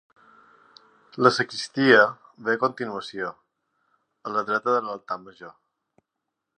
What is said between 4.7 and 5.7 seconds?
de l'altar major.